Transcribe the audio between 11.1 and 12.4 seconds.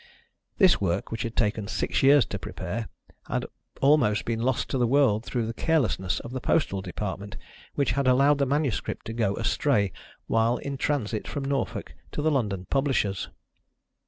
from Norfolk to the